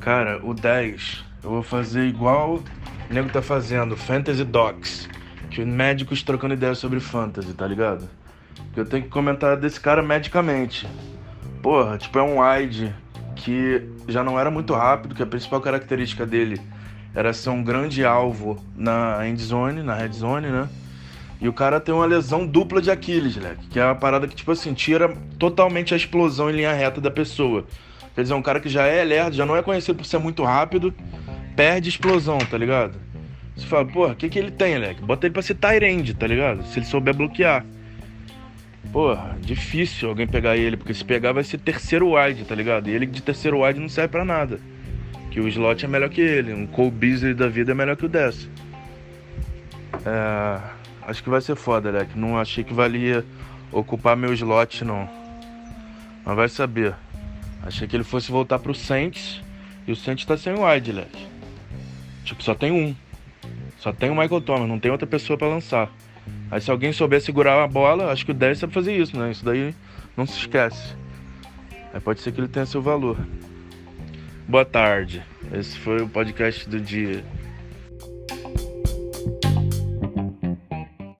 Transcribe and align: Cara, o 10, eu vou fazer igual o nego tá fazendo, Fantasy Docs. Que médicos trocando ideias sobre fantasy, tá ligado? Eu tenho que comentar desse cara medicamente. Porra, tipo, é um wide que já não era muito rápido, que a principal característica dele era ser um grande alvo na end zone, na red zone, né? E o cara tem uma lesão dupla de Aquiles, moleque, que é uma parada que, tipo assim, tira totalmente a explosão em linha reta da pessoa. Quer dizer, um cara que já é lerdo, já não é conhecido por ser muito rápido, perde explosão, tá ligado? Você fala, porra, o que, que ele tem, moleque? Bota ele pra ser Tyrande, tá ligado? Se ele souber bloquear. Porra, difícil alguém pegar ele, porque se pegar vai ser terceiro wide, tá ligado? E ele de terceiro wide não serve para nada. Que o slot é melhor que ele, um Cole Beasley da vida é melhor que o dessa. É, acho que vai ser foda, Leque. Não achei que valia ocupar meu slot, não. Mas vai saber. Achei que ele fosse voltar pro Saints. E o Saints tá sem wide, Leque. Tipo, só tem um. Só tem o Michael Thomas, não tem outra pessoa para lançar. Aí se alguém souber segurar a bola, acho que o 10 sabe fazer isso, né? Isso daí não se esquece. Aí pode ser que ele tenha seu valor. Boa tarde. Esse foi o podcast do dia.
Cara, 0.00 0.40
o 0.42 0.54
10, 0.54 1.24
eu 1.44 1.50
vou 1.50 1.62
fazer 1.62 2.06
igual 2.06 2.56
o 2.56 3.12
nego 3.12 3.28
tá 3.28 3.42
fazendo, 3.42 3.96
Fantasy 3.96 4.44
Docs. 4.44 5.08
Que 5.50 5.64
médicos 5.64 6.22
trocando 6.22 6.54
ideias 6.54 6.78
sobre 6.78 7.00
fantasy, 7.00 7.52
tá 7.52 7.66
ligado? 7.66 8.08
Eu 8.76 8.84
tenho 8.84 9.02
que 9.02 9.08
comentar 9.08 9.56
desse 9.56 9.80
cara 9.80 10.02
medicamente. 10.02 10.88
Porra, 11.62 11.98
tipo, 11.98 12.18
é 12.18 12.22
um 12.22 12.40
wide 12.40 12.94
que 13.34 13.88
já 14.08 14.22
não 14.22 14.38
era 14.38 14.50
muito 14.50 14.72
rápido, 14.74 15.14
que 15.14 15.22
a 15.22 15.26
principal 15.26 15.60
característica 15.60 16.24
dele 16.24 16.60
era 17.14 17.32
ser 17.32 17.50
um 17.50 17.62
grande 17.62 18.04
alvo 18.04 18.62
na 18.76 19.26
end 19.26 19.42
zone, 19.42 19.82
na 19.82 19.94
red 19.94 20.12
zone, 20.12 20.48
né? 20.48 20.68
E 21.40 21.48
o 21.48 21.52
cara 21.52 21.80
tem 21.80 21.94
uma 21.94 22.04
lesão 22.04 22.46
dupla 22.46 22.82
de 22.82 22.90
Aquiles, 22.90 23.36
moleque, 23.36 23.66
que 23.68 23.80
é 23.80 23.84
uma 23.84 23.94
parada 23.94 24.28
que, 24.28 24.34
tipo 24.34 24.52
assim, 24.52 24.74
tira 24.74 25.08
totalmente 25.38 25.94
a 25.94 25.96
explosão 25.96 26.50
em 26.50 26.54
linha 26.54 26.72
reta 26.72 27.00
da 27.00 27.10
pessoa. 27.10 27.64
Quer 28.14 28.22
dizer, 28.22 28.34
um 28.34 28.42
cara 28.42 28.60
que 28.60 28.68
já 28.68 28.86
é 28.86 29.02
lerdo, 29.02 29.34
já 29.34 29.46
não 29.46 29.56
é 29.56 29.62
conhecido 29.62 29.96
por 29.96 30.04
ser 30.04 30.18
muito 30.18 30.44
rápido, 30.44 30.92
perde 31.56 31.88
explosão, 31.88 32.38
tá 32.38 32.58
ligado? 32.58 32.98
Você 33.56 33.66
fala, 33.66 33.86
porra, 33.86 34.12
o 34.12 34.16
que, 34.16 34.28
que 34.28 34.38
ele 34.38 34.50
tem, 34.50 34.74
moleque? 34.74 35.02
Bota 35.02 35.26
ele 35.26 35.32
pra 35.32 35.42
ser 35.42 35.54
Tyrande, 35.54 36.12
tá 36.12 36.26
ligado? 36.26 36.64
Se 36.66 36.78
ele 36.78 36.86
souber 36.86 37.14
bloquear. 37.14 37.64
Porra, 38.92 39.36
difícil 39.40 40.08
alguém 40.08 40.26
pegar 40.26 40.56
ele, 40.56 40.76
porque 40.76 40.92
se 40.92 41.04
pegar 41.04 41.32
vai 41.32 41.44
ser 41.44 41.58
terceiro 41.58 42.14
wide, 42.14 42.44
tá 42.44 42.54
ligado? 42.54 42.88
E 42.88 42.92
ele 42.92 43.06
de 43.06 43.22
terceiro 43.22 43.64
wide 43.64 43.78
não 43.78 43.88
serve 43.88 44.08
para 44.08 44.24
nada. 44.24 44.60
Que 45.30 45.40
o 45.40 45.46
slot 45.48 45.84
é 45.84 45.88
melhor 45.88 46.10
que 46.10 46.20
ele, 46.20 46.52
um 46.52 46.66
Cole 46.66 46.90
Beasley 46.90 47.34
da 47.34 47.48
vida 47.48 47.72
é 47.72 47.74
melhor 47.74 47.96
que 47.96 48.04
o 48.04 48.08
dessa. 48.08 48.48
É, 50.04 50.60
acho 51.10 51.22
que 51.22 51.28
vai 51.28 51.40
ser 51.40 51.56
foda, 51.56 51.90
Leque. 51.90 52.16
Não 52.18 52.38
achei 52.38 52.62
que 52.62 52.72
valia 52.72 53.24
ocupar 53.72 54.16
meu 54.16 54.32
slot, 54.32 54.84
não. 54.84 55.08
Mas 56.24 56.36
vai 56.36 56.48
saber. 56.48 56.94
Achei 57.62 57.88
que 57.88 57.96
ele 57.96 58.04
fosse 58.04 58.30
voltar 58.30 58.58
pro 58.58 58.74
Saints. 58.74 59.42
E 59.86 59.92
o 59.92 59.96
Saints 59.96 60.24
tá 60.24 60.36
sem 60.36 60.54
wide, 60.54 60.92
Leque. 60.92 61.26
Tipo, 62.24 62.42
só 62.42 62.54
tem 62.54 62.70
um. 62.70 62.94
Só 63.78 63.92
tem 63.92 64.10
o 64.10 64.14
Michael 64.14 64.40
Thomas, 64.42 64.68
não 64.68 64.78
tem 64.78 64.90
outra 64.90 65.06
pessoa 65.06 65.36
para 65.36 65.48
lançar. 65.48 65.90
Aí 66.50 66.60
se 66.60 66.70
alguém 66.70 66.92
souber 66.92 67.20
segurar 67.20 67.62
a 67.62 67.66
bola, 67.66 68.12
acho 68.12 68.24
que 68.24 68.30
o 68.30 68.34
10 68.34 68.58
sabe 68.58 68.72
fazer 68.72 68.96
isso, 68.96 69.18
né? 69.18 69.30
Isso 69.30 69.44
daí 69.44 69.74
não 70.16 70.26
se 70.26 70.38
esquece. 70.38 70.94
Aí 71.92 72.00
pode 72.00 72.20
ser 72.20 72.30
que 72.32 72.40
ele 72.40 72.48
tenha 72.48 72.66
seu 72.66 72.82
valor. 72.82 73.16
Boa 74.46 74.64
tarde. 74.64 75.22
Esse 75.52 75.78
foi 75.78 76.02
o 76.02 76.08
podcast 76.08 76.68
do 76.68 76.78
dia. 76.78 77.24